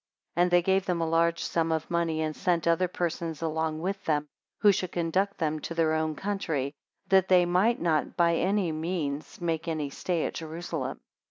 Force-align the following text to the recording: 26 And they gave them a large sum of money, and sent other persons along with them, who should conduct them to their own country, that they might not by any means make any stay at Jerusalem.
26 0.33 0.41
And 0.43 0.51
they 0.51 0.61
gave 0.63 0.85
them 0.87 0.99
a 0.99 1.07
large 1.07 1.43
sum 1.43 1.71
of 1.71 1.91
money, 1.91 2.21
and 2.21 2.35
sent 2.35 2.67
other 2.67 2.87
persons 2.87 3.43
along 3.43 3.81
with 3.83 4.03
them, 4.05 4.25
who 4.61 4.71
should 4.71 4.91
conduct 4.91 5.37
them 5.37 5.59
to 5.59 5.75
their 5.75 5.93
own 5.93 6.15
country, 6.15 6.73
that 7.09 7.27
they 7.27 7.45
might 7.45 7.79
not 7.79 8.17
by 8.17 8.33
any 8.33 8.71
means 8.71 9.39
make 9.39 9.67
any 9.67 9.91
stay 9.91 10.25
at 10.25 10.33
Jerusalem. 10.33 11.01